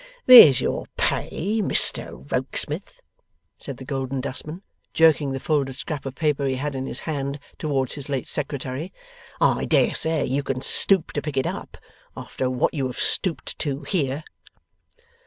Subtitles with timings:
[0.25, 3.01] 'There's your pay, Mister Rokesmith,'
[3.59, 4.63] said the Golden Dustman,
[4.95, 8.91] jerking the folded scrap of paper he had in his hand, towards his late Secretary.
[9.39, 11.77] 'I dare say you can stoop to pick it up,
[12.17, 14.23] after what you have stooped to here.